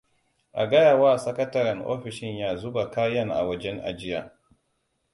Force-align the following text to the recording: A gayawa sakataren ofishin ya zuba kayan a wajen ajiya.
A 0.61 0.65
gayawa 0.67 1.17
sakataren 1.17 1.79
ofishin 1.81 2.37
ya 2.37 2.55
zuba 2.55 2.89
kayan 2.91 3.31
a 3.31 3.43
wajen 3.43 3.79
ajiya. 3.79 4.31